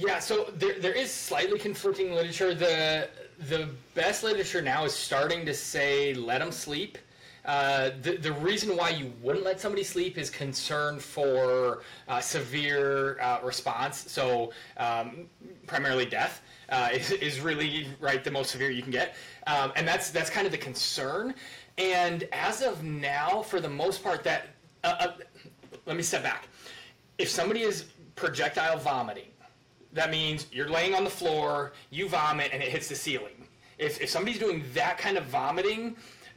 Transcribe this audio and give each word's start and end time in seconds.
Yeah, 0.00 0.18
so 0.18 0.50
there, 0.56 0.78
there 0.78 0.94
is 0.94 1.12
slightly 1.12 1.58
conflicting 1.58 2.14
literature. 2.14 2.54
The 2.54 3.10
the 3.50 3.68
best 3.94 4.24
literature 4.24 4.62
now 4.62 4.86
is 4.86 4.94
starting 4.94 5.44
to 5.44 5.52
say 5.52 6.14
let 6.14 6.38
them 6.38 6.50
sleep. 6.52 6.96
Uh, 7.44 7.90
the, 8.00 8.16
the 8.16 8.32
reason 8.32 8.76
why 8.78 8.90
you 8.90 9.12
wouldn't 9.20 9.44
let 9.44 9.60
somebody 9.60 9.82
sleep 9.82 10.16
is 10.16 10.30
concern 10.30 10.98
for 10.98 11.82
uh, 12.08 12.20
severe 12.20 13.18
uh, 13.20 13.40
response. 13.42 14.10
So 14.10 14.52
um, 14.78 15.26
primarily 15.66 16.06
death 16.06 16.40
uh, 16.70 16.88
is, 16.94 17.10
is 17.12 17.40
really 17.40 17.86
right 18.00 18.24
the 18.24 18.30
most 18.30 18.52
severe 18.52 18.70
you 18.70 18.82
can 18.82 18.92
get, 18.92 19.16
um, 19.46 19.70
and 19.76 19.86
that's 19.86 20.10
that's 20.10 20.30
kind 20.30 20.46
of 20.46 20.52
the 20.52 20.58
concern. 20.58 21.34
And 21.76 22.26
as 22.32 22.62
of 22.62 22.82
now, 22.84 23.42
for 23.42 23.60
the 23.60 23.68
most 23.68 24.02
part, 24.02 24.24
that 24.24 24.46
uh, 24.82 25.08
let 25.84 25.94
me 25.94 26.02
step 26.02 26.22
back. 26.22 26.48
If 27.18 27.28
somebody 27.28 27.60
is 27.60 27.84
projectile 28.16 28.78
vomiting, 28.78 29.29
that 29.92 30.10
means 30.10 30.46
you're 30.52 30.68
laying 30.68 30.94
on 30.94 31.04
the 31.04 31.10
floor, 31.10 31.72
you 31.90 32.08
vomit, 32.08 32.50
and 32.52 32.62
it 32.62 32.68
hits 32.68 32.88
the 32.88 32.94
ceiling. 32.94 33.46
If, 33.78 34.00
if 34.00 34.10
somebody's 34.10 34.38
doing 34.38 34.64
that 34.74 34.98
kind 34.98 35.16
of 35.16 35.24
vomiting, 35.24 35.96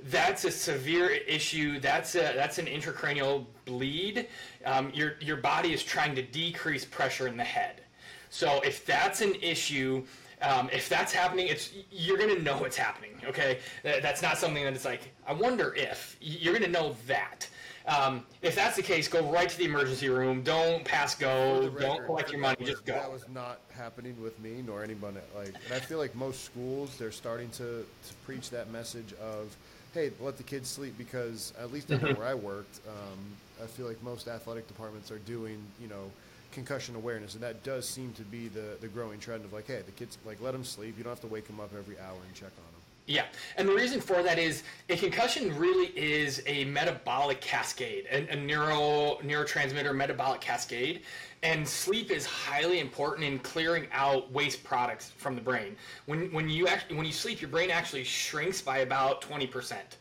that's 0.09 0.45
a 0.45 0.51
severe 0.51 1.09
issue. 1.09 1.79
That's 1.79 2.15
a, 2.15 2.33
that's 2.35 2.57
an 2.57 2.65
intracranial 2.65 3.45
bleed. 3.65 4.27
Um, 4.65 4.91
your 4.93 5.13
your 5.21 5.37
body 5.37 5.73
is 5.73 5.83
trying 5.83 6.15
to 6.15 6.21
decrease 6.21 6.83
pressure 6.83 7.27
in 7.27 7.37
the 7.37 7.43
head. 7.43 7.81
So 8.29 8.61
if 8.61 8.85
that's 8.85 9.21
an 9.21 9.35
issue, 9.35 10.03
um, 10.41 10.69
if 10.73 10.89
that's 10.89 11.13
happening, 11.13 11.47
it's 11.47 11.71
you're 11.91 12.17
gonna 12.17 12.39
know 12.39 12.63
it's 12.65 12.75
happening. 12.75 13.11
Okay, 13.25 13.59
that's 13.83 14.21
not 14.21 14.37
something 14.37 14.63
that 14.63 14.73
it's 14.73 14.85
like 14.85 15.13
I 15.25 15.33
wonder 15.33 15.73
if 15.75 16.17
you're 16.19 16.53
gonna 16.53 16.67
know 16.67 16.95
that. 17.07 17.47
Um, 17.85 18.25
if 18.41 18.55
that's 18.55 18.75
the 18.75 18.81
case, 18.81 19.07
go 19.07 19.29
right 19.29 19.49
to 19.49 19.57
the 19.57 19.65
emergency 19.65 20.09
room. 20.09 20.41
Don't 20.41 20.85
pass 20.85 21.15
go. 21.15 21.63
Record, 21.63 21.81
don't 21.81 22.05
collect 22.05 22.31
your 22.31 22.39
money. 22.39 22.55
Was, 22.59 22.69
just 22.69 22.85
go. 22.85 22.93
That 22.93 23.11
was 23.11 23.27
not 23.29 23.59
happening 23.75 24.21
with 24.21 24.39
me 24.39 24.63
nor 24.65 24.83
anyone. 24.83 25.17
Like, 25.35 25.53
and 25.65 25.73
I 25.73 25.79
feel 25.79 25.97
like 25.97 26.15
most 26.15 26.43
schools 26.43 26.95
they're 26.97 27.11
starting 27.11 27.49
to, 27.51 27.85
to 27.85 28.13
preach 28.25 28.49
that 28.51 28.71
message 28.71 29.13
of 29.21 29.55
hey, 29.93 30.11
let 30.19 30.37
the 30.37 30.43
kids 30.43 30.69
sleep 30.69 30.97
because 30.97 31.53
at 31.59 31.71
least 31.71 31.87
mm-hmm. 31.87 32.19
where 32.19 32.27
I 32.27 32.33
worked, 32.33 32.79
um, 32.87 33.19
I 33.63 33.67
feel 33.67 33.87
like 33.87 34.01
most 34.03 34.27
athletic 34.27 34.67
departments 34.67 35.11
are 35.11 35.19
doing, 35.19 35.61
you 35.79 35.87
know, 35.87 36.11
concussion 36.51 36.95
awareness, 36.95 37.33
and 37.33 37.43
that 37.43 37.63
does 37.63 37.87
seem 37.87 38.13
to 38.13 38.23
be 38.23 38.47
the, 38.47 38.77
the 38.81 38.87
growing 38.87 39.19
trend 39.19 39.45
of 39.45 39.53
like, 39.53 39.67
hey, 39.67 39.81
the 39.85 39.91
kids 39.91 40.17
like 40.25 40.41
let 40.41 40.53
them 40.53 40.63
sleep. 40.63 40.95
You 40.97 41.03
don't 41.03 41.11
have 41.11 41.21
to 41.21 41.27
wake 41.27 41.47
them 41.47 41.59
up 41.59 41.71
every 41.77 41.99
hour 41.99 42.17
and 42.25 42.33
check 42.33 42.51
on 42.57 42.71
them. 42.73 42.82
Yeah, 43.05 43.25
and 43.57 43.67
the 43.67 43.73
reason 43.73 43.99
for 43.99 44.23
that 44.23 44.39
is 44.39 44.63
a 44.87 44.95
concussion 44.95 45.57
really 45.57 45.87
is 45.87 46.41
a 46.45 46.63
metabolic 46.65 47.41
cascade, 47.41 48.05
a, 48.09 48.29
a 48.29 48.35
neuro 48.37 49.17
neurotransmitter 49.21 49.93
metabolic 49.93 50.39
cascade, 50.39 51.01
and 51.41 51.67
sleep 51.67 52.11
is 52.11 52.25
highly 52.25 52.79
important 52.79 53.27
in 53.27 53.39
clearing 53.39 53.87
out 53.91 54.31
waste 54.31 54.63
products 54.63 55.11
from 55.17 55.35
the 55.35 55.41
brain. 55.41 55.75
When 56.05 56.31
when 56.31 56.47
you 56.47 56.67
actually 56.67 56.95
when 56.95 57.05
you 57.05 57.11
sleep, 57.11 57.41
your 57.41 57.49
brain 57.49 57.71
actually 57.71 58.05
shrinks 58.05 58.61
by 58.61 58.79
about 58.79 59.21
twenty 59.21 59.47
percent. 59.47 59.97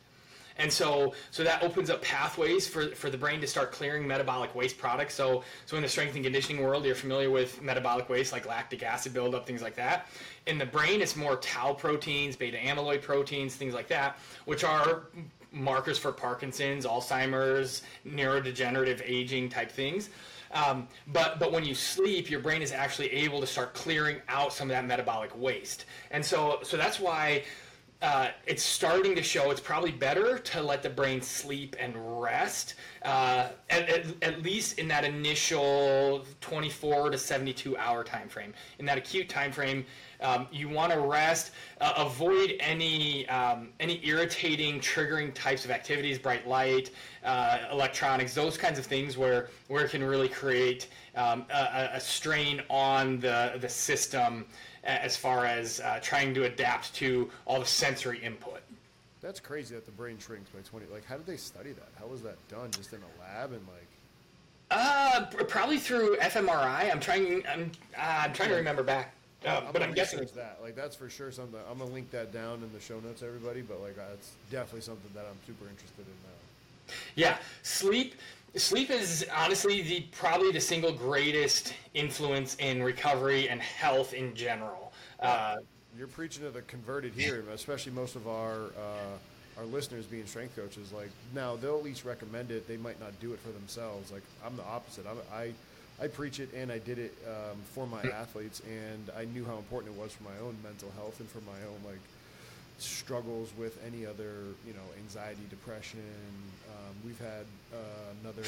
And 0.58 0.72
so, 0.72 1.14
so 1.30 1.44
that 1.44 1.62
opens 1.62 1.90
up 1.90 2.02
pathways 2.02 2.66
for, 2.66 2.88
for 2.94 3.10
the 3.10 3.18
brain 3.18 3.40
to 3.40 3.46
start 3.46 3.72
clearing 3.72 4.06
metabolic 4.06 4.54
waste 4.54 4.78
products. 4.78 5.14
So, 5.14 5.44
so 5.66 5.76
in 5.76 5.82
the 5.82 5.88
strength 5.88 6.14
and 6.14 6.24
conditioning 6.24 6.62
world, 6.62 6.84
you're 6.84 6.94
familiar 6.94 7.30
with 7.30 7.60
metabolic 7.62 8.08
waste 8.08 8.32
like 8.32 8.46
lactic 8.46 8.82
acid 8.82 9.12
buildup, 9.12 9.46
things 9.46 9.62
like 9.62 9.76
that. 9.76 10.08
In 10.46 10.58
the 10.58 10.66
brain, 10.66 11.00
it's 11.00 11.16
more 11.16 11.36
tau 11.36 11.72
proteins, 11.72 12.36
beta 12.36 12.58
amyloid 12.58 13.02
proteins, 13.02 13.54
things 13.54 13.74
like 13.74 13.88
that, 13.88 14.18
which 14.44 14.64
are 14.64 15.04
markers 15.52 15.98
for 15.98 16.12
Parkinson's, 16.12 16.86
Alzheimer's, 16.86 17.82
neurodegenerative 18.06 19.02
aging 19.04 19.48
type 19.48 19.70
things. 19.70 20.10
Um, 20.52 20.88
but 21.06 21.38
but 21.38 21.50
when 21.52 21.64
you 21.64 21.74
sleep, 21.74 22.30
your 22.30 22.40
brain 22.40 22.60
is 22.60 22.72
actually 22.72 23.10
able 23.12 23.40
to 23.40 23.46
start 23.46 23.72
clearing 23.74 24.18
out 24.28 24.52
some 24.52 24.68
of 24.68 24.76
that 24.76 24.84
metabolic 24.84 25.36
waste, 25.38 25.86
and 26.10 26.24
so 26.24 26.58
so 26.62 26.76
that's 26.76 27.00
why 27.00 27.44
uh, 28.02 28.28
it's 28.46 28.64
starting 28.64 29.14
to 29.14 29.22
show 29.22 29.52
it's 29.52 29.60
probably 29.60 29.92
better 29.92 30.36
to 30.36 30.60
let 30.60 30.82
the 30.82 30.90
brain 30.90 31.22
sleep 31.22 31.76
and 31.78 31.94
rest, 32.20 32.74
uh, 33.02 33.48
at, 33.70 33.88
at, 33.88 34.06
at, 34.22 34.42
least 34.42 34.80
in 34.80 34.88
that 34.88 35.04
initial 35.04 36.24
24 36.40 37.10
to 37.10 37.18
72 37.18 37.76
hour 37.76 38.02
time 38.02 38.28
frame. 38.28 38.52
In 38.80 38.86
that 38.86 38.98
acute 38.98 39.28
time 39.28 39.52
frame, 39.52 39.86
um, 40.22 40.46
you 40.52 40.68
want 40.68 40.92
to 40.92 41.00
rest, 41.00 41.52
uh, 41.80 41.92
avoid 41.96 42.54
any 42.60 43.28
um, 43.28 43.68
any 43.80 44.00
irritating, 44.06 44.80
triggering 44.80 45.34
types 45.34 45.64
of 45.64 45.70
activities, 45.70 46.18
bright 46.18 46.46
light, 46.46 46.90
uh, 47.24 47.58
electronics, 47.70 48.34
those 48.34 48.56
kinds 48.56 48.78
of 48.78 48.86
things 48.86 49.16
where 49.16 49.48
where 49.68 49.84
it 49.84 49.90
can 49.90 50.02
really 50.02 50.28
create 50.28 50.88
um, 51.16 51.44
a, 51.52 51.90
a 51.94 52.00
strain 52.00 52.62
on 52.70 53.20
the 53.20 53.54
the 53.60 53.68
system 53.68 54.46
as 54.84 55.16
far 55.16 55.46
as 55.46 55.80
uh, 55.80 55.98
trying 56.02 56.34
to 56.34 56.44
adapt 56.44 56.94
to 56.94 57.30
all 57.46 57.60
the 57.60 57.66
sensory 57.66 58.18
input. 58.20 58.60
That's 59.20 59.38
crazy 59.38 59.76
that 59.76 59.86
the 59.86 59.92
brain 59.92 60.18
shrinks 60.18 60.50
by 60.50 60.60
20. 60.60 60.86
Like, 60.92 61.04
how 61.04 61.16
did 61.16 61.26
they 61.26 61.36
study 61.36 61.70
that? 61.72 61.88
How 61.98 62.06
was 62.06 62.22
that 62.22 62.36
done? 62.48 62.72
Just 62.72 62.92
in 62.92 62.98
a 62.98 63.22
lab 63.22 63.52
and 63.52 63.64
like. 63.68 63.86
Uh, 64.72 65.26
probably 65.44 65.78
through 65.78 66.16
fMRI. 66.16 66.90
I'm 66.90 66.98
trying. 66.98 67.46
I'm. 67.46 67.70
Uh, 67.96 68.22
I'm 68.24 68.32
trying 68.32 68.48
to 68.48 68.56
remember 68.56 68.82
back. 68.82 69.14
Uh, 69.44 69.62
I'm 69.66 69.72
but 69.72 69.82
I'm 69.82 69.92
guessing 69.92 70.20
that. 70.36 70.58
Like, 70.62 70.76
that's 70.76 70.94
for 70.94 71.08
sure 71.08 71.32
something. 71.32 71.58
I'm 71.70 71.78
gonna 71.78 71.90
link 71.90 72.10
that 72.10 72.32
down 72.32 72.62
in 72.62 72.72
the 72.72 72.80
show 72.80 73.00
notes, 73.00 73.22
everybody. 73.22 73.62
But 73.62 73.80
like, 73.80 73.96
that's 73.96 74.32
definitely 74.50 74.82
something 74.82 75.10
that 75.14 75.26
I'm 75.28 75.36
super 75.46 75.68
interested 75.68 76.00
in 76.00 76.14
now. 76.24 76.94
Yeah, 77.16 77.38
sleep 77.62 78.14
sleep 78.56 78.90
is 78.90 79.26
honestly 79.34 79.82
the 79.82 80.00
probably 80.12 80.52
the 80.52 80.60
single 80.60 80.92
greatest 80.92 81.74
influence 81.94 82.56
in 82.56 82.82
recovery 82.82 83.48
and 83.48 83.60
health 83.60 84.14
in 84.14 84.34
general. 84.34 84.92
Uh, 85.20 85.58
You're 85.96 86.06
preaching 86.06 86.42
to 86.44 86.50
the 86.50 86.62
converted 86.62 87.12
here, 87.14 87.44
especially 87.52 87.92
most 87.92 88.16
of 88.16 88.28
our 88.28 88.66
uh, 88.78 89.58
our 89.58 89.64
listeners 89.64 90.06
being 90.06 90.26
strength 90.26 90.56
coaches. 90.56 90.92
Like 90.92 91.10
now, 91.34 91.56
they'll 91.56 91.76
at 91.76 91.84
least 91.84 92.04
recommend 92.04 92.50
it. 92.50 92.66
They 92.68 92.76
might 92.76 93.00
not 93.00 93.18
do 93.20 93.32
it 93.32 93.38
for 93.40 93.50
themselves. 93.50 94.10
Like 94.12 94.22
I'm 94.44 94.56
the 94.56 94.64
opposite. 94.64 95.06
I'm, 95.06 95.18
i 95.32 95.52
I 96.02 96.08
preach 96.08 96.40
it 96.40 96.52
and 96.52 96.72
I 96.72 96.78
did 96.78 96.98
it 96.98 97.14
um, 97.28 97.56
for 97.74 97.86
my 97.86 98.02
athletes, 98.02 98.60
and 98.68 99.10
I 99.16 99.24
knew 99.26 99.44
how 99.44 99.56
important 99.56 99.94
it 99.94 100.00
was 100.00 100.12
for 100.12 100.24
my 100.24 100.36
own 100.42 100.56
mental 100.64 100.90
health 100.96 101.20
and 101.20 101.28
for 101.28 101.38
my 101.40 101.58
own 101.68 101.78
like 101.86 102.00
struggles 102.78 103.52
with 103.56 103.78
any 103.86 104.04
other, 104.04 104.32
you 104.66 104.72
know, 104.72 104.86
anxiety, 104.98 105.42
depression. 105.48 106.00
Um, 106.68 106.94
we've 107.06 107.20
had 107.20 107.46
uh, 107.72 107.76
another 108.22 108.42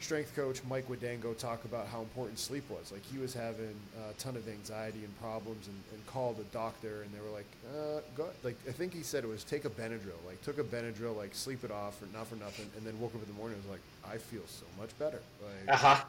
strength 0.00 0.34
coach, 0.34 0.62
Mike 0.68 0.88
Wadango, 0.88 1.38
talk 1.38 1.64
about 1.64 1.86
how 1.86 2.00
important 2.00 2.40
sleep 2.40 2.68
was. 2.68 2.90
Like 2.90 3.04
he 3.04 3.18
was 3.18 3.34
having 3.34 3.76
a 4.10 4.12
ton 4.14 4.34
of 4.34 4.48
anxiety 4.48 5.04
and 5.04 5.20
problems, 5.20 5.68
and, 5.68 5.76
and 5.92 6.04
called 6.06 6.38
a 6.40 6.54
doctor, 6.54 7.02
and 7.02 7.12
they 7.14 7.20
were 7.20 7.32
like, 7.32 7.46
uh, 7.72 8.00
"Go." 8.16 8.30
Like 8.42 8.56
I 8.68 8.72
think 8.72 8.92
he 8.92 9.02
said 9.02 9.22
it 9.22 9.28
was 9.28 9.44
take 9.44 9.64
a 9.64 9.70
Benadryl. 9.70 10.18
Like 10.26 10.42
took 10.42 10.58
a 10.58 10.64
Benadryl, 10.64 11.16
like 11.16 11.36
sleep 11.36 11.62
it 11.62 11.70
off, 11.70 12.02
or 12.02 12.06
not 12.12 12.26
for 12.26 12.36
nothing, 12.36 12.66
and 12.76 12.84
then 12.84 12.98
woke 12.98 13.14
up 13.14 13.22
in 13.22 13.28
the 13.28 13.38
morning 13.38 13.58
and 13.58 13.70
was 13.70 13.78
like, 13.78 14.12
"I 14.12 14.18
feel 14.18 14.42
so 14.48 14.66
much 14.76 14.90
better." 14.98 15.20
Like, 15.40 15.74
uh 15.74 15.76
huh. 15.76 16.04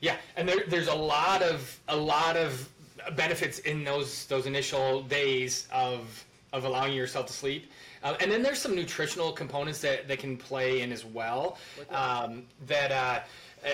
Yeah, 0.00 0.16
and 0.36 0.48
there, 0.48 0.64
there's 0.68 0.88
a 0.88 0.94
lot 0.94 1.42
of 1.42 1.78
a 1.88 1.96
lot 1.96 2.36
of 2.36 2.68
benefits 3.16 3.58
in 3.60 3.84
those 3.84 4.26
those 4.26 4.46
initial 4.46 5.02
days 5.02 5.66
of 5.72 6.24
of 6.52 6.64
allowing 6.64 6.94
yourself 6.94 7.26
to 7.26 7.32
sleep. 7.32 7.70
Uh, 8.02 8.16
and 8.20 8.30
then 8.30 8.42
there's 8.42 8.58
some 8.58 8.74
nutritional 8.74 9.32
components 9.32 9.80
that, 9.80 10.08
that 10.08 10.18
can 10.18 10.36
play 10.36 10.80
in 10.82 10.92
as 10.92 11.04
well. 11.04 11.58
Um, 11.90 12.44
that 12.66 12.92
uh, 12.92 13.20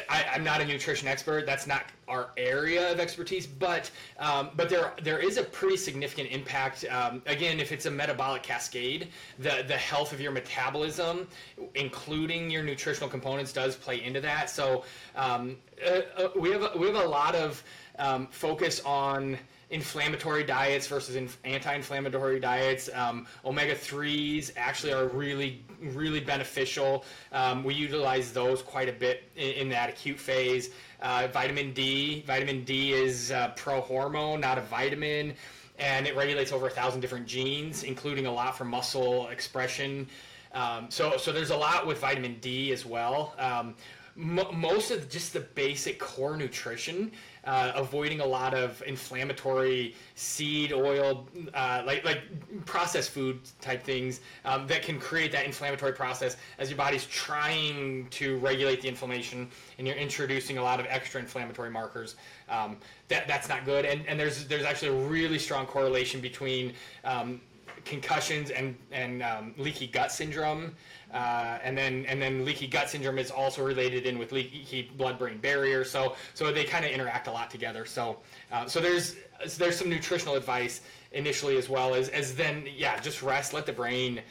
I, 0.09 0.37
am 0.37 0.45
not 0.45 0.61
a 0.61 0.65
nutrition 0.65 1.09
expert. 1.09 1.47
That's 1.47 1.67
not 1.67 1.85
our 2.09 2.31
area 2.37 2.93
of 2.93 3.01
expertise, 3.01 3.47
but 3.47 3.91
um, 4.19 4.51
but 4.57 4.69
there 4.69 4.93
there 5.03 5.19
is 5.19 5.37
a 5.37 5.43
pretty 5.43 5.77
significant 5.77 6.31
impact. 6.31 6.85
Um, 6.91 7.23
again, 7.27 7.61
if 7.61 7.73
it's 7.73 7.87
a 7.87 7.91
metabolic 7.91 8.43
cascade, 8.43 9.09
the 9.39 9.65
the 9.67 9.77
health 9.77 10.13
of 10.13 10.21
your 10.21 10.33
metabolism, 10.33 11.27
including 11.75 12.51
your 12.51 12.63
nutritional 12.63 13.09
components, 13.09 13.53
does 13.53 13.77
play 13.77 14.03
into 14.03 14.21
that. 14.23 14.51
So 14.51 14.85
um, 15.17 15.57
uh, 15.85 16.01
uh, 16.17 16.29
we 16.37 16.51
have 16.51 16.63
a, 16.63 16.79
we 16.79 16.87
have 16.87 16.97
a 16.97 17.09
lot 17.09 17.35
of 17.35 17.63
um, 17.99 18.27
focus 18.29 18.81
on 18.85 19.39
inflammatory 19.71 20.45
diets 20.45 20.87
versus 20.87 21.17
anti-inflammatory 21.45 22.39
diets, 22.39 22.89
um, 22.95 23.27
omega-3 23.45 24.14
trees 24.15 24.53
actually 24.57 24.93
are 24.93 25.09
really, 25.09 25.65
really 25.81 26.21
beneficial. 26.21 27.05
Um, 27.33 27.65
we 27.65 27.75
utilize 27.75 28.33
those 28.33 28.63
quite 28.63 28.89
a 28.89 28.93
bit 28.93 29.25
in, 29.37 29.51
in 29.53 29.69
that 29.71 29.89
acute 29.89 30.19
phase. 30.19 30.71
Uh, 31.03 31.29
vitamin 31.33 31.73
D, 31.73 32.23
vitamin 32.27 32.65
D 32.65 32.93
is 32.93 33.33
uh, 33.33 33.51
a 33.51 33.59
pro 33.59 33.81
hormone, 33.81 34.41
not 34.41 34.57
a 34.57 34.61
vitamin, 34.61 35.35
and 35.79 36.07
it 36.07 36.17
regulates 36.17 36.53
over 36.53 36.69
a 36.69 36.71
thousand 36.71 37.01
different 37.01 37.27
genes, 37.27 37.83
including 37.83 38.27
a 38.27 38.33
lot 38.33 38.57
for 38.57 38.65
muscle 38.65 39.29
expression. 39.29 40.07
Um, 40.53 40.87
so, 40.89 41.17
so 41.17 41.33
there's 41.33 41.51
a 41.51 41.57
lot 41.57 41.85
with 41.85 41.99
vitamin 41.99 42.39
D 42.41 42.73
as 42.73 42.87
well. 42.87 43.35
Um, 43.39 43.75
m- 44.17 44.57
most 44.57 44.93
of 44.93 45.11
just 45.11 45.33
the 45.33 45.41
basic 45.41 45.99
core 45.99 46.37
nutrition 46.37 47.11
uh, 47.47 47.73
avoiding 47.75 48.21
a 48.21 48.27
lot 48.27 48.55
of 48.55 48.83
inflammatory 48.87 49.95
seed 50.15 50.73
oil, 50.73 51.29
uh, 51.55 51.83
like 51.87 52.05
like 52.05 52.23
processed 52.65 53.11
food 53.11 53.41
type 53.61 53.83
things 53.83 54.21
um, 54.45 54.67
that 54.67 54.83
can 54.83 54.99
create 54.99 55.33
that 55.33 55.45
inflammatory 55.45 55.93
process 55.93 56.37
as 56.59 56.71
your 56.71 56.79
body's 56.79 57.07
trying 57.07 58.07
to 58.11 58.39
regulate 58.39 58.81
the 58.81 58.89
inflammation, 58.89 59.49
and 59.79 59.87
you're 59.87 59.97
introducing 59.97 60.59
a 60.59 60.63
lot 60.63 60.81
of 60.81 60.87
extra 60.89 61.21
inflammatory 61.21 61.71
markers. 61.71 62.17
Um, 62.49 62.77
that 63.09 63.29
that's 63.29 63.49
not 63.49 63.65
good, 63.65 63.85
and 63.85 64.07
and 64.07 64.19
there's 64.19 64.47
there's 64.47 64.65
actually 64.65 64.89
a 64.89 65.09
really 65.09 65.39
strong 65.39 65.67
correlation 65.67 66.21
between 66.21 66.73
um, 67.05 67.41
concussions 67.85 68.51
and 68.51 68.77
and 68.93 69.23
um, 69.23 69.55
leaky 69.57 69.87
gut 69.87 70.13
syndrome, 70.13 70.75
uh, 71.13 71.59
and 71.63 71.77
then 71.77 72.05
and 72.07 72.21
then 72.21 72.45
leaky 72.45 72.67
gut 72.67 72.89
syndrome 72.89 73.19
is 73.19 73.31
also 73.31 73.65
related 73.65 74.07
in 74.07 74.19
with 74.19 74.33
leaky 74.33 74.91
blood-brain 74.97 75.39
barrier. 75.39 75.85
So 75.85 76.17
so 76.35 76.53
they 76.53 76.65
kind 76.65 76.85
of 76.85 76.91
interact 76.91 77.27
a 77.27 77.33
lot 77.33 77.51
together. 77.51 77.85
So 77.85 78.19
uh, 78.53 78.67
so 78.67 78.81
there's 78.81 79.17
there's 79.59 79.77
some 79.77 79.89
nutritional 79.89 80.35
advice 80.35 80.81
initially 81.13 81.57
as 81.57 81.69
well 81.69 81.95
as 81.95 82.09
as 82.09 82.35
then 82.35 82.65
yeah 82.77 82.99
just 83.01 83.23
rest, 83.23 83.53
let 83.53 83.67
the 83.67 83.73
brain 83.73 84.23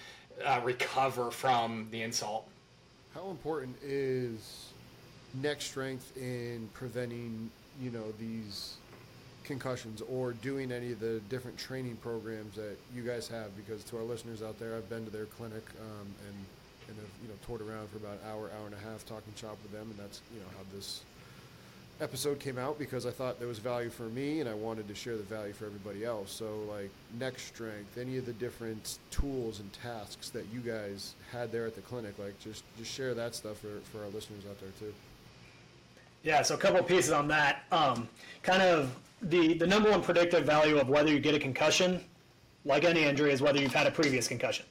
uh, 0.45 0.61
recover 0.63 1.31
from 1.31 1.87
the 1.91 2.01
insult. 2.01 2.47
How 3.13 3.29
important 3.29 3.75
is 3.83 4.69
neck 5.35 5.61
strength 5.61 6.15
in 6.17 6.69
preventing 6.73 7.49
you 7.81 7.91
know 7.91 8.13
these 8.19 8.77
concussions 9.43 10.01
or 10.09 10.33
doing 10.33 10.71
any 10.71 10.91
of 10.91 10.99
the 10.99 11.19
different 11.29 11.57
training 11.57 11.95
programs 11.97 12.55
that 12.55 12.77
you 12.95 13.03
guys 13.03 13.27
have 13.27 13.55
because 13.57 13.83
to 13.83 13.97
our 13.97 14.03
listeners 14.03 14.41
out 14.41 14.57
there 14.59 14.75
i've 14.75 14.89
been 14.89 15.03
to 15.03 15.11
their 15.11 15.25
clinic 15.25 15.63
um, 15.81 16.07
and 16.27 16.35
and 16.87 16.97
have 16.97 17.07
you 17.21 17.27
know 17.27 17.35
toured 17.45 17.61
around 17.61 17.89
for 17.89 17.97
about 17.97 18.13
an 18.13 18.29
hour 18.29 18.49
hour 18.57 18.65
and 18.65 18.75
a 18.75 18.89
half 18.89 19.05
talking 19.05 19.33
shop 19.35 19.57
with 19.63 19.71
them 19.71 19.89
and 19.89 19.99
that's 19.99 20.21
you 20.33 20.39
know 20.39 20.47
how 20.57 20.63
this 20.75 21.01
episode 22.01 22.39
came 22.39 22.57
out 22.57 22.79
because 22.79 23.05
i 23.05 23.11
thought 23.11 23.37
there 23.39 23.47
was 23.47 23.59
value 23.59 23.89
for 23.89 24.03
me 24.03 24.39
and 24.39 24.49
i 24.49 24.53
wanted 24.53 24.87
to 24.87 24.95
share 24.95 25.15
the 25.15 25.23
value 25.23 25.53
for 25.53 25.65
everybody 25.65 26.03
else. 26.03 26.31
So 26.31 26.59
like 26.69 26.89
neck 27.19 27.37
strength 27.37 27.97
any 27.97 28.17
of 28.17 28.25
the 28.25 28.33
different 28.33 28.97
tools 29.11 29.59
and 29.59 29.71
tasks 29.73 30.29
that 30.29 30.45
you 30.51 30.59
guys 30.59 31.13
had 31.31 31.51
there 31.51 31.65
at 31.67 31.75
the 31.75 31.81
clinic 31.81 32.17
like 32.17 32.39
just 32.39 32.63
just 32.77 32.91
share 32.91 33.13
that 33.13 33.35
stuff 33.35 33.57
for, 33.59 33.79
for 33.91 34.03
our 34.03 34.09
listeners 34.09 34.43
out 34.49 34.59
there 34.59 34.71
too 34.79 34.93
Yeah, 36.23 36.41
so 36.41 36.55
a 36.55 36.57
couple 36.57 36.81
pieces 36.83 37.11
on 37.11 37.27
that. 37.27 37.65
Um, 37.71 38.07
kind 38.43 38.61
of 38.61 38.95
the, 39.23 39.55
the 39.55 39.67
number 39.67 39.91
one 39.91 40.01
predictive 40.01 40.45
value 40.45 40.77
of 40.77 40.87
whether 40.87 41.11
you 41.11 41.19
get 41.19 41.35
a 41.35 41.39
concussion, 41.39 42.01
like 42.63 42.85
any 42.85 43.03
injury, 43.03 43.33
is 43.33 43.41
whether 43.41 43.59
you've 43.59 43.73
had 43.73 43.87
a 43.87 43.91
previous 43.91 44.29
concussion. 44.29 44.65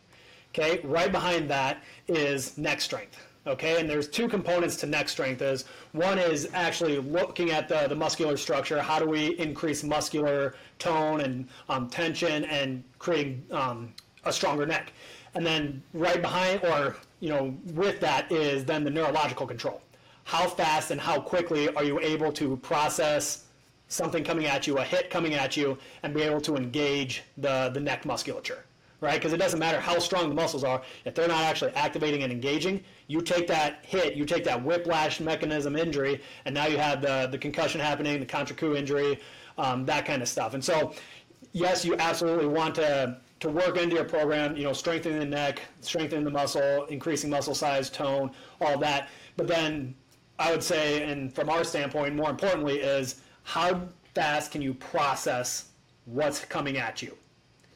Okay, 0.51 0.81
right 0.83 1.13
behind 1.13 1.51
that 1.51 1.83
is 2.09 2.57
neck 2.57 2.81
strength. 2.81 3.19
Okay, 3.47 3.81
and 3.81 3.91
there's 3.91 4.09
two 4.09 4.29
components 4.29 4.77
to 4.77 4.87
neck 4.87 5.09
strength. 5.11 5.43
Is 5.43 5.65
one 5.93 6.19
is 6.19 6.49
actually 6.55 6.99
looking 6.99 7.51
at 7.51 7.69
the, 7.69 7.87
the 7.87 7.95
muscular 7.95 8.37
structure. 8.37 8.81
How 8.81 8.99
do 8.99 9.07
we 9.07 9.39
increase 9.39 9.83
muscular 9.83 10.55
tone 10.79 11.21
and 11.21 11.49
um, 11.69 11.89
tension 11.91 12.45
and 12.47 12.83
creating 12.99 13.45
um, 13.51 13.93
a 14.25 14.33
stronger 14.33 14.65
neck? 14.65 14.93
And 15.35 15.45
then 15.45 15.83
right 15.93 16.23
behind, 16.23 16.65
or 16.65 16.97
you 17.21 17.31
know, 17.31 17.55
with 17.73 18.01
that 18.01 18.31
is 18.31 18.65
then 18.65 18.85
the 18.85 18.91
neurological 18.91 19.47
control. 19.47 19.83
How 20.25 20.49
fast 20.49 20.91
and 20.91 21.01
how 21.01 21.21
quickly 21.21 21.69
are 21.75 21.85
you 21.85 22.01
able 22.01 22.33
to 22.33 22.57
process 22.59 23.45
something 23.89 24.25
coming 24.25 24.47
at 24.47 24.67
you, 24.67 24.79
a 24.79 24.85
hit 24.85 25.11
coming 25.11 25.35
at 25.35 25.57
you, 25.57 25.77
and 26.03 26.15
be 26.15 26.23
able 26.23 26.41
to 26.41 26.57
engage 26.57 27.23
the, 27.37 27.71
the 27.75 27.81
neck 27.81 28.07
musculature, 28.07 28.65
right? 29.01 29.15
Because 29.15 29.33
it 29.33 29.37
doesn't 29.37 29.59
matter 29.59 29.81
how 29.81 29.99
strong 29.99 30.29
the 30.29 30.35
muscles 30.35 30.65
are, 30.65 30.83
if 31.05 31.15
they're 31.15 31.29
not 31.29 31.45
actually 31.45 31.73
activating 31.73 32.23
and 32.23 32.33
engaging, 32.33 32.83
you 33.09 33.21
take 33.21 33.47
that 33.49 33.85
hit, 33.85 34.15
you 34.15 34.25
take 34.25 34.45
that 34.45 34.65
whiplash 34.65 35.21
mechanism 35.21 35.77
injury, 35.77 36.23
and 36.47 36.55
now 36.55 36.67
you 36.67 36.79
have 36.79 37.03
the, 37.03 37.29
the 37.31 37.39
concussion 37.39 37.81
happening, 37.81 38.19
the 38.19 38.27
contrecoup 38.27 38.77
injury, 38.77 39.19
um, 39.59 39.85
that 39.85 40.07
kind 40.07 40.23
of 40.23 40.29
stuff. 40.29 40.55
And 40.55 40.65
so, 40.65 40.95
yes, 41.53 41.85
you 41.85 41.95
absolutely 41.97 42.47
want 42.47 42.75
to 42.77 43.19
to 43.41 43.49
work 43.49 43.77
into 43.77 43.97
your 43.97 44.05
program, 44.05 44.57
you 44.57 44.63
know, 44.63 44.73
strengthening 44.73 45.19
the 45.19 45.27
neck, 45.27 45.63
strengthening 45.81 46.23
the 46.23 46.31
muscle, 46.31 46.85
increasing 46.85 47.29
muscle 47.29 47.57
size, 47.57 47.91
tone, 47.91 48.31
all 48.61 48.79
that. 48.79 49.09
But 49.37 49.49
then 49.49 49.97
I 50.43 50.51
would 50.51 50.63
say, 50.63 51.05
and 51.05 51.33
from 51.33 51.49
our 51.49 51.63
standpoint, 51.63 52.17
more 52.17 52.29
importantly, 52.29 52.81
is 52.81 53.21
how 53.45 53.81
fast 54.13 54.51
can 54.51 54.61
you 54.61 54.75
process 54.75 55.69
what's 56.05 56.45
coming 56.45 56.79
at 56.79 57.01
you 57.01 57.17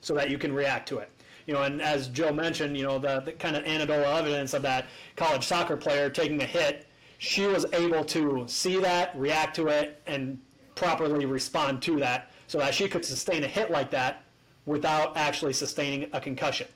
so 0.00 0.14
that 0.14 0.30
you 0.30 0.36
can 0.36 0.52
react 0.52 0.88
to 0.88 0.98
it. 0.98 1.08
You 1.46 1.54
know, 1.54 1.62
and 1.62 1.80
as 1.80 2.08
Joe 2.08 2.32
mentioned, 2.32 2.76
you 2.76 2.82
know, 2.82 2.98
the, 2.98 3.20
the 3.20 3.32
kind 3.32 3.54
of 3.54 3.64
anecdotal 3.64 4.06
evidence 4.06 4.52
of 4.52 4.62
that 4.62 4.86
college 5.14 5.46
soccer 5.46 5.76
player 5.76 6.10
taking 6.10 6.42
a 6.42 6.44
hit, 6.44 6.88
she 7.18 7.46
was 7.46 7.66
able 7.72 8.04
to 8.06 8.44
see 8.48 8.80
that, 8.80 9.16
react 9.16 9.54
to 9.56 9.68
it, 9.68 10.02
and 10.08 10.36
properly 10.74 11.24
respond 11.24 11.80
to 11.82 12.00
that 12.00 12.32
so 12.48 12.58
that 12.58 12.74
she 12.74 12.88
could 12.88 13.04
sustain 13.04 13.44
a 13.44 13.48
hit 13.48 13.70
like 13.70 13.92
that 13.92 14.24
without 14.64 15.16
actually 15.16 15.52
sustaining 15.52 16.10
a 16.12 16.20
concussion. 16.20 16.66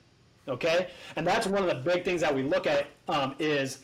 Okay? 0.47 0.87
And 1.17 1.27
that's 1.27 1.47
one 1.47 1.61
of 1.61 1.67
the 1.67 1.91
big 1.91 2.05
things 2.05 2.21
that 2.21 2.33
we 2.33 2.43
look 2.43 2.65
at 2.65 2.87
um, 3.09 3.35
is 3.39 3.79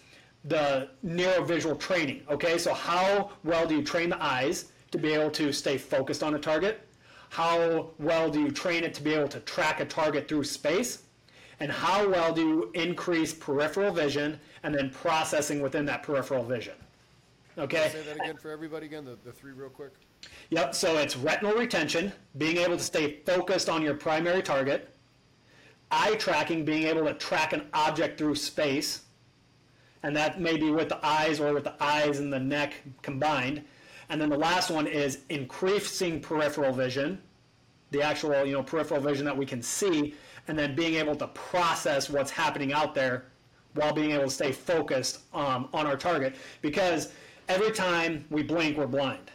the 0.47 0.89
neurovisual 1.05 1.79
training. 1.79 2.23
Okay, 2.29 2.57
so 2.57 2.73
how 2.73 3.31
well 3.43 3.67
do 3.67 3.75
you 3.75 3.83
train 3.83 4.09
the 4.09 4.23
eyes 4.23 4.71
to 4.91 4.97
be 4.97 5.13
able 5.13 5.31
to 5.31 5.51
stay 5.51 5.77
focused 5.77 6.23
on 6.23 6.35
a 6.35 6.39
target? 6.39 6.81
How 7.29 7.89
well 7.99 8.29
do 8.29 8.41
you 8.41 8.51
train 8.51 8.83
it 8.83 8.93
to 8.95 9.03
be 9.03 9.13
able 9.13 9.27
to 9.29 9.39
track 9.41 9.79
a 9.79 9.85
target 9.85 10.27
through 10.27 10.45
space? 10.45 11.03
And 11.59 11.71
how 11.71 12.07
well 12.09 12.33
do 12.33 12.41
you 12.41 12.71
increase 12.73 13.33
peripheral 13.33 13.91
vision 13.91 14.39
and 14.63 14.73
then 14.73 14.89
processing 14.91 15.61
within 15.61 15.85
that 15.85 16.03
peripheral 16.03 16.43
vision? 16.43 16.75
Okay? 17.57 17.89
say 17.91 18.03
that 18.03 18.15
again 18.17 18.37
for 18.37 18.51
everybody 18.51 18.85
again 18.85 19.03
the, 19.03 19.17
the 19.25 19.31
three 19.31 19.51
real 19.51 19.69
quick 19.69 19.91
Yep, 20.49 20.75
so 20.75 20.97
it's 20.97 21.17
retinal 21.17 21.53
retention, 21.53 22.11
being 22.37 22.57
able 22.57 22.77
to 22.77 22.83
stay 22.83 23.19
focused 23.25 23.69
on 23.69 23.81
your 23.81 23.93
primary 23.93 24.41
target, 24.41 24.89
eye 25.91 26.15
tracking, 26.15 26.63
being 26.63 26.83
able 26.83 27.05
to 27.05 27.13
track 27.13 27.53
an 27.53 27.67
object 27.73 28.17
through 28.17 28.35
space, 28.35 29.01
and 30.03 30.15
that 30.15 30.39
may 30.39 30.57
be 30.57 30.69
with 30.69 30.89
the 30.89 31.05
eyes 31.05 31.39
or 31.39 31.53
with 31.53 31.63
the 31.63 31.75
eyes 31.81 32.19
and 32.19 32.31
the 32.31 32.39
neck 32.39 32.73
combined. 33.01 33.63
And 34.09 34.21
then 34.21 34.29
the 34.29 34.37
last 34.37 34.69
one 34.69 34.87
is 34.87 35.19
increasing 35.29 36.21
peripheral 36.21 36.71
vision, 36.71 37.21
the 37.91 38.01
actual 38.01 38.45
you 38.45 38.53
know 38.53 38.63
peripheral 38.63 39.01
vision 39.01 39.25
that 39.25 39.35
we 39.35 39.45
can 39.45 39.61
see, 39.61 40.13
and 40.47 40.57
then 40.57 40.75
being 40.75 40.95
able 40.95 41.15
to 41.15 41.27
process 41.27 42.09
what's 42.09 42.31
happening 42.31 42.73
out 42.73 42.95
there 42.95 43.25
while 43.73 43.93
being 43.93 44.11
able 44.11 44.25
to 44.25 44.29
stay 44.29 44.51
focused 44.51 45.19
um, 45.33 45.69
on 45.73 45.85
our 45.85 45.97
target. 45.97 46.35
Because 46.61 47.11
every 47.49 47.71
time 47.71 48.25
we 48.29 48.43
blink, 48.43 48.77
we're 48.77 48.87
blind. 48.87 49.31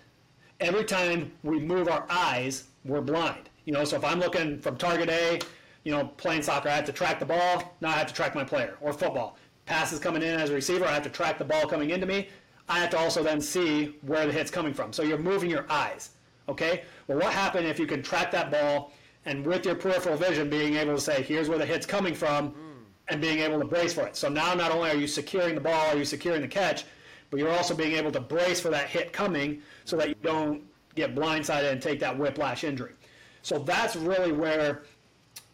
Every 0.61 0.85
time 0.85 1.33
we 1.43 1.59
move 1.59 1.89
our 1.89 2.07
eyes, 2.09 2.65
we're 2.85 3.01
blind. 3.01 3.51
You 3.65 3.73
know, 3.73 3.85
so 3.85 3.97
if 3.97 4.05
I'm 4.05 4.21
looking 4.21 4.59
from 4.61 4.77
target 4.77 5.09
A, 5.09 5.41
you 5.85 5.93
know, 5.93 6.07
playing 6.17 6.43
soccer, 6.43 6.69
I 6.69 6.73
have 6.73 6.85
to 6.87 6.93
track 6.93 7.19
the 7.19 7.27
ball. 7.27 7.75
Now 7.81 7.91
I 7.91 7.93
have 7.93 8.07
to 8.07 8.15
track 8.15 8.35
my 8.35 8.45
player. 8.45 8.77
Or 8.81 8.93
football, 8.93 9.37
passes 9.67 9.99
coming 9.99 10.23
in 10.23 10.41
as 10.41 10.51
a 10.51 10.55
receiver, 10.55 10.85
I 10.85 10.93
have 10.93 11.03
to 11.05 11.11
track 11.11 11.39
the 11.39 11.45
ball 11.45 11.67
coming 11.67 11.91
into 11.91 12.07
me. 12.07 12.29
I 12.69 12.79
have 12.79 12.91
to 12.91 12.99
also 12.99 13.23
then 13.23 13.41
see 13.41 13.97
where 14.03 14.27
the 14.27 14.33
hit's 14.33 14.51
coming 14.51 14.75
from. 14.75 14.93
So 14.93 15.03
you're 15.03 15.19
moving 15.19 15.51
your 15.51 15.71
eyes. 15.71 16.11
Okay? 16.49 16.83
Well, 17.07 17.19
what 17.19 17.33
happens 17.33 17.69
if 17.69 17.79
you 17.79 17.87
can 17.87 18.03
track 18.03 18.31
that 18.33 18.51
ball 18.51 18.93
and 19.25 19.47
with 19.47 19.65
your 19.65 19.75
peripheral 19.75 20.17
vision 20.17 20.51
being 20.51 20.75
able 20.75 20.95
to 20.95 21.01
say, 21.01 21.23
here's 21.23 21.49
where 21.49 21.59
the 21.59 21.67
hit's 21.67 21.87
coming 21.87 22.15
from, 22.15 22.55
and 23.09 23.21
being 23.21 23.41
able 23.41 23.59
to 23.59 23.65
brace 23.65 23.93
for 23.93 24.07
it. 24.07 24.17
So 24.17 24.29
now 24.29 24.55
not 24.55 24.71
only 24.71 24.91
are 24.91 24.97
you 24.97 25.07
securing 25.07 25.55
the 25.55 25.61
ball, 25.61 25.89
are 25.89 25.97
you 25.97 26.05
securing 26.05 26.41
the 26.41 26.49
catch, 26.49 26.85
but 27.31 27.39
you're 27.39 27.51
also 27.51 27.75
being 27.75 27.93
able 27.93 28.13
to 28.13 28.21
brace 28.21 28.61
for 28.61 28.71
that 28.71 28.89
hit 28.89 29.13
coming 29.13 29.63
so 29.85 29.97
that 29.97 30.09
you 30.09 30.15
don't 30.23 30.63
get 30.95 31.15
blindsided 31.15 31.71
and 31.71 31.83
take 31.83 31.99
that 32.01 32.17
whiplash 32.17 32.65
injury. 32.65 32.93
So 33.43 33.59
that's 33.59 33.97
really 33.97 34.33
where, 34.33 34.85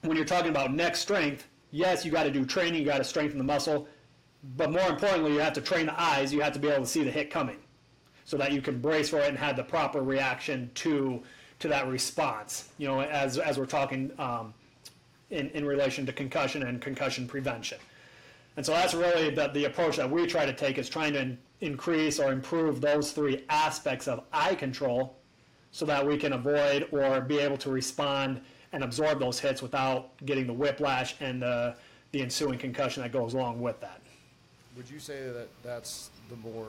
when 0.03 0.17
you're 0.17 0.27
talking 0.27 0.51
about 0.51 0.75
neck 0.75 0.95
strength, 0.97 1.47
yes, 1.71 2.05
you 2.05 2.13
got 2.13 2.25
to 2.25 2.31
do 2.31 2.45
training, 2.45 2.81
you 2.81 2.87
got 2.87 2.99
to 2.99 3.05
strengthen 3.05 3.39
the 3.39 3.45
muscle, 3.45 3.89
but 4.57 4.71
more 4.71 4.89
importantly, 4.89 5.33
you 5.33 5.41
have 5.41 5.53
to 5.55 5.61
train 5.61 5.87
the 5.87 6.01
eyes. 6.01 6.33
You 6.33 6.41
have 6.41 6.53
to 6.53 6.59
be 6.59 6.69
able 6.69 6.85
to 6.85 6.91
see 6.91 7.05
the 7.05 7.11
hit 7.11 7.31
coming, 7.31 7.59
so 8.25 8.37
that 8.37 8.53
you 8.53 8.63
can 8.63 8.81
brace 8.81 9.09
for 9.09 9.19
it 9.21 9.29
and 9.29 9.39
have 9.39 9.57
the 9.57 9.65
proper 9.65 10.03
reaction 10.03 10.71
to 10.75 11.23
to 11.59 11.69
that 11.69 11.89
response. 11.89 12.71
You 12.79 12.89
know, 12.89 13.01
as 13.01 13.39
as 13.39 13.59
we're 13.59 13.67
talking 13.67 14.13
um, 14.19 14.55
in 15.31 15.51
in 15.51 15.65
relation 15.65 16.07
to 16.07 16.13
concussion 16.13 16.63
and 16.63 16.81
concussion 16.81 17.27
prevention. 17.27 17.79
And 18.57 18.67
so 18.67 18.73
that's 18.73 18.93
really 18.93 19.31
the, 19.31 19.47
the 19.55 19.67
approach 19.67 19.99
that 19.99 20.11
we 20.11 20.27
try 20.27 20.45
to 20.45 20.53
take 20.53 20.79
is 20.79 20.89
trying 20.89 21.13
to 21.13 21.21
in, 21.21 21.39
increase 21.61 22.19
or 22.19 22.33
improve 22.33 22.81
those 22.81 23.13
three 23.13 23.45
aspects 23.49 24.09
of 24.09 24.25
eye 24.33 24.57
control 24.57 25.17
so 25.71 25.85
that 25.85 26.05
we 26.05 26.17
can 26.17 26.33
avoid 26.33 26.89
or 26.91 27.21
be 27.21 27.39
able 27.39 27.57
to 27.59 27.71
respond 27.71 28.41
and 28.73 28.83
absorb 28.83 29.21
those 29.21 29.39
hits 29.39 29.63
without 29.63 30.11
getting 30.27 30.47
the 30.47 30.53
whiplash 30.53 31.15
and 31.21 31.41
the, 31.41 31.77
the 32.11 32.21
ensuing 32.21 32.59
concussion 32.59 33.01
that 33.03 33.13
goes 33.13 33.35
along 33.35 33.61
with 33.61 33.81
that. 33.81 34.01
Would 34.79 34.89
you 34.89 35.01
say 35.01 35.29
that 35.33 35.49
that's 35.65 36.11
the 36.31 36.37
more 36.37 36.69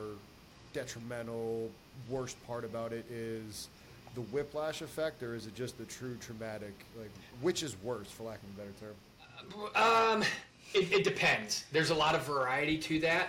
detrimental, 0.72 1.70
worst 2.08 2.44
part 2.44 2.64
about 2.64 2.92
it 2.92 3.08
is 3.08 3.68
the 4.16 4.20
whiplash 4.20 4.82
effect, 4.82 5.22
or 5.22 5.36
is 5.36 5.46
it 5.46 5.54
just 5.54 5.78
the 5.78 5.84
true 5.84 6.16
traumatic? 6.16 6.72
Like, 6.98 7.10
which 7.40 7.62
is 7.62 7.80
worse, 7.84 8.10
for 8.10 8.24
lack 8.24 8.40
of 8.42 8.48
a 8.48 8.62
better 8.62 8.72
term? 8.80 9.76
Um, 9.76 10.22
it, 10.74 10.92
it 10.92 11.04
depends. 11.04 11.66
There's 11.70 11.90
a 11.90 11.94
lot 11.94 12.16
of 12.16 12.22
variety 12.22 12.78
to 12.78 12.98
that. 12.98 13.28